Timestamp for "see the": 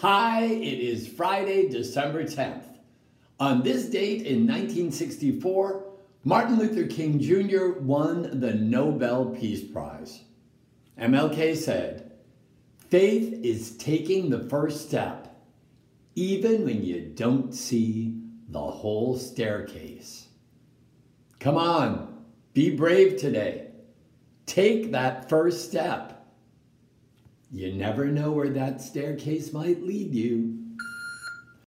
17.52-18.60